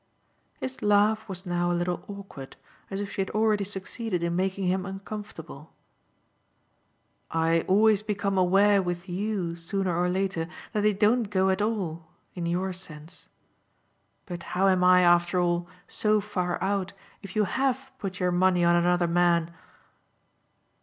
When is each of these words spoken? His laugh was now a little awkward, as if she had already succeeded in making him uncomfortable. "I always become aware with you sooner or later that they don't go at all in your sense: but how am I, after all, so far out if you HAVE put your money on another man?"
His 0.59 0.81
laugh 0.81 1.29
was 1.29 1.45
now 1.45 1.71
a 1.71 1.77
little 1.77 2.03
awkward, 2.07 2.55
as 2.89 2.99
if 2.99 3.11
she 3.11 3.21
had 3.21 3.29
already 3.29 3.63
succeeded 3.63 4.23
in 4.23 4.35
making 4.35 4.63
him 4.65 4.83
uncomfortable. 4.83 5.73
"I 7.29 7.61
always 7.67 8.01
become 8.01 8.35
aware 8.35 8.81
with 8.81 9.07
you 9.07 9.53
sooner 9.55 9.95
or 9.95 10.09
later 10.09 10.47
that 10.73 10.81
they 10.81 10.93
don't 10.93 11.29
go 11.29 11.51
at 11.51 11.61
all 11.61 12.07
in 12.33 12.47
your 12.47 12.73
sense: 12.73 13.29
but 14.25 14.41
how 14.57 14.67
am 14.69 14.83
I, 14.83 15.01
after 15.03 15.39
all, 15.39 15.67
so 15.87 16.19
far 16.19 16.57
out 16.63 16.93
if 17.21 17.35
you 17.35 17.43
HAVE 17.43 17.91
put 17.99 18.19
your 18.19 18.31
money 18.31 18.63
on 18.65 18.75
another 18.75 19.07
man?" 19.07 19.53